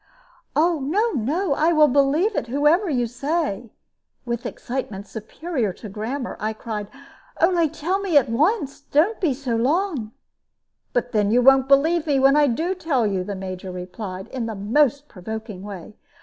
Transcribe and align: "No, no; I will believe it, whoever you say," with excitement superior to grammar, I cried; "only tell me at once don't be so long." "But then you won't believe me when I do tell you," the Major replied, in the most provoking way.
"No, 0.55 1.11
no; 1.13 1.53
I 1.53 1.71
will 1.73 1.87
believe 1.87 2.35
it, 2.35 2.47
whoever 2.47 2.89
you 2.89 3.05
say," 3.05 3.69
with 4.25 4.47
excitement 4.47 5.05
superior 5.05 5.71
to 5.73 5.89
grammar, 5.89 6.35
I 6.39 6.53
cried; 6.53 6.87
"only 7.39 7.69
tell 7.69 7.99
me 7.99 8.17
at 8.17 8.27
once 8.27 8.79
don't 8.81 9.21
be 9.21 9.35
so 9.35 9.55
long." 9.55 10.11
"But 10.91 11.11
then 11.11 11.29
you 11.29 11.43
won't 11.43 11.67
believe 11.67 12.07
me 12.07 12.19
when 12.19 12.35
I 12.35 12.47
do 12.47 12.73
tell 12.73 13.05
you," 13.05 13.23
the 13.23 13.35
Major 13.35 13.71
replied, 13.71 14.27
in 14.29 14.47
the 14.47 14.55
most 14.55 15.07
provoking 15.07 15.61
way. 15.61 15.93